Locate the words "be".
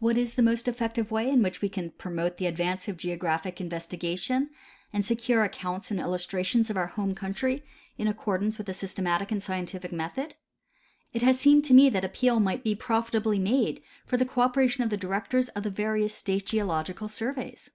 12.62-12.74